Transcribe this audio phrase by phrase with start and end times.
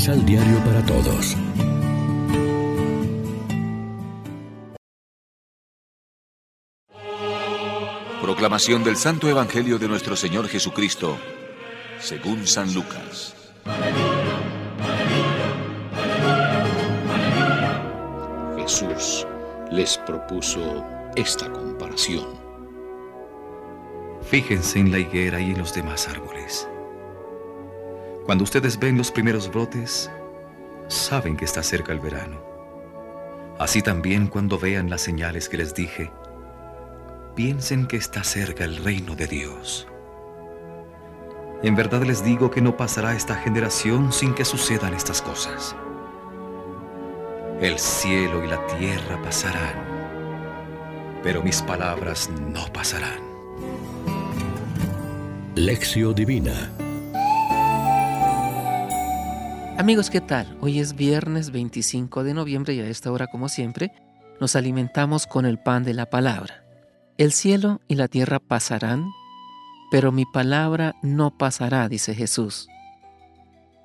[0.00, 1.36] Misal Diario para Todos.
[8.22, 11.18] Proclamación del Santo Evangelio de nuestro Señor Jesucristo,
[11.98, 13.36] según San Lucas.
[18.56, 19.26] Jesús
[19.70, 20.82] les propuso
[21.14, 22.40] esta comparación.
[24.22, 26.69] Fíjense en la higuera y en los demás árboles.
[28.30, 30.08] Cuando ustedes ven los primeros brotes,
[30.86, 32.40] saben que está cerca el verano.
[33.58, 36.12] Así también cuando vean las señales que les dije,
[37.34, 39.88] piensen que está cerca el reino de Dios.
[41.64, 45.74] En verdad les digo que no pasará esta generación sin que sucedan estas cosas.
[47.60, 49.74] El cielo y la tierra pasarán,
[51.24, 53.18] pero mis palabras no pasarán.
[55.56, 56.70] Lección Divina
[59.80, 60.58] Amigos, ¿qué tal?
[60.60, 63.94] Hoy es viernes 25 de noviembre y a esta hora, como siempre,
[64.38, 66.62] nos alimentamos con el pan de la palabra.
[67.16, 69.06] El cielo y la tierra pasarán,
[69.90, 72.68] pero mi palabra no pasará, dice Jesús.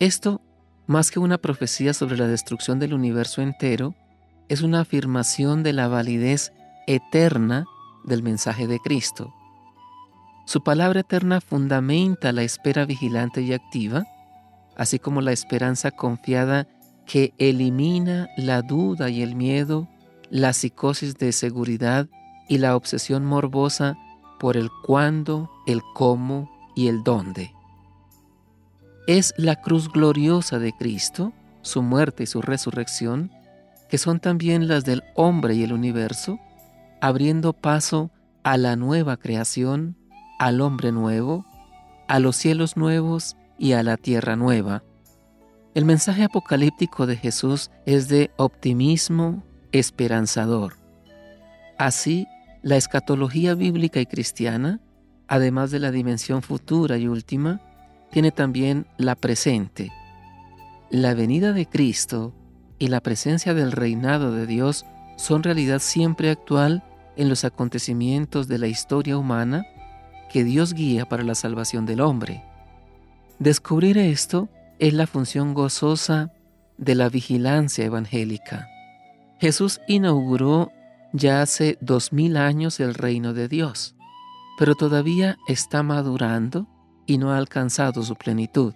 [0.01, 0.41] Esto
[0.85, 3.95] más que una profecía sobre la destrucción del universo entero,
[4.49, 6.51] es una afirmación de la validez
[6.87, 7.67] eterna
[8.03, 9.33] del mensaje de Cristo.
[10.45, 14.03] Su palabra eterna fundamenta la espera vigilante y activa,
[14.75, 16.67] así como la esperanza confiada
[17.05, 19.87] que elimina la duda y el miedo,
[20.29, 22.07] la psicosis de seguridad
[22.49, 23.97] y la obsesión morbosa
[24.39, 27.53] por el cuándo, el cómo y el dónde.
[29.07, 31.31] Es la cruz gloriosa de Cristo,
[31.61, 33.31] su muerte y su resurrección,
[33.89, 36.39] que son también las del hombre y el universo,
[37.01, 38.09] abriendo paso
[38.43, 39.95] a la nueva creación,
[40.39, 41.45] al hombre nuevo,
[42.07, 44.83] a los cielos nuevos y a la tierra nueva.
[45.73, 50.77] El mensaje apocalíptico de Jesús es de optimismo esperanzador.
[51.77, 52.27] Así,
[52.61, 54.79] la escatología bíblica y cristiana,
[55.27, 57.61] además de la dimensión futura y última,
[58.11, 59.91] tiene también la presente.
[60.89, 62.33] La venida de Cristo
[62.79, 64.85] y la presencia del reinado de Dios
[65.17, 66.83] son realidad siempre actual
[67.17, 69.65] en los acontecimientos de la historia humana
[70.31, 72.43] que Dios guía para la salvación del hombre.
[73.39, 74.47] Descubrir esto
[74.79, 76.31] es la función gozosa
[76.77, 78.67] de la vigilancia evangélica.
[79.39, 80.71] Jesús inauguró
[81.11, 83.95] ya hace dos mil años el reino de Dios,
[84.57, 86.67] pero todavía está madurando
[87.05, 88.73] y no ha alcanzado su plenitud.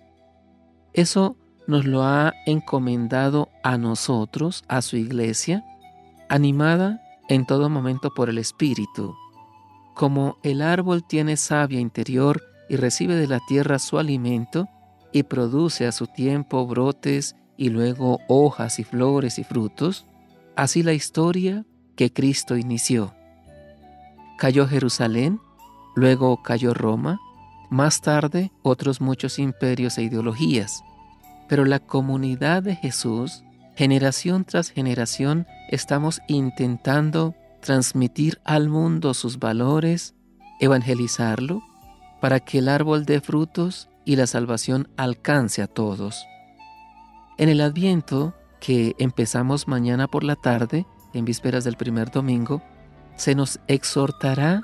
[0.93, 1.37] Eso
[1.67, 5.63] nos lo ha encomendado a nosotros, a su iglesia,
[6.27, 9.15] animada en todo momento por el Espíritu.
[9.95, 14.69] Como el árbol tiene savia interior y recibe de la tierra su alimento
[15.11, 20.05] y produce a su tiempo brotes y luego hojas y flores y frutos,
[20.55, 21.65] así la historia
[21.95, 23.13] que Cristo inició.
[24.37, 25.41] Cayó Jerusalén,
[25.95, 27.19] luego cayó Roma,
[27.69, 30.83] más tarde, otros muchos imperios e ideologías.
[31.49, 33.43] Pero la comunidad de Jesús,
[33.75, 40.15] generación tras generación, estamos intentando transmitir al mundo sus valores,
[40.59, 41.61] evangelizarlo,
[42.21, 46.25] para que el árbol dé frutos y la salvación alcance a todos.
[47.37, 52.61] En el Adviento, que empezamos mañana por la tarde, en vísperas del primer domingo,
[53.15, 54.61] se nos exhortará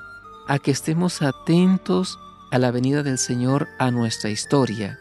[0.48, 2.18] a que estemos atentos
[2.50, 4.98] a la venida del Señor a nuestra historia,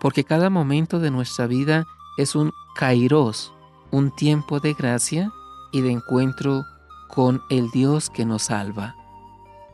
[0.00, 1.84] porque cada momento de nuestra vida
[2.18, 3.52] es un kairos,
[3.90, 5.30] un tiempo de gracia
[5.72, 6.64] y de encuentro
[7.08, 8.94] con el Dios que nos salva.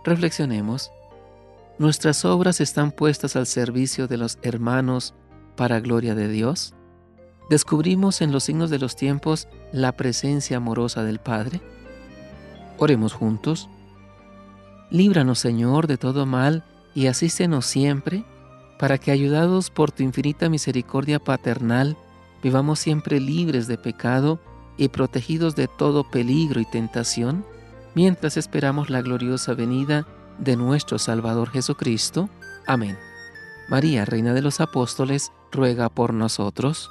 [0.05, 0.91] Reflexionemos.
[1.83, 5.15] ¿Nuestras obras están puestas al servicio de los hermanos
[5.57, 6.75] para gloria de Dios?
[7.51, 11.61] ¿Descubrimos en los signos de los tiempos la presencia amorosa del Padre?
[12.79, 13.69] Oremos juntos.
[14.91, 16.63] Líbranos, Señor, de todo mal
[16.95, 18.25] y asístenos siempre,
[18.79, 21.97] para que ayudados por tu infinita misericordia paternal,
[22.45, 24.39] vivamos siempre libres de pecado
[24.77, 27.45] y protegidos de todo peligro y tentación,
[27.97, 30.07] mientras esperamos la gloriosa venida
[30.39, 32.29] de nuestro Salvador Jesucristo.
[32.67, 32.99] Amén.
[33.69, 36.91] María, Reina de los Apóstoles, ruega por nosotros.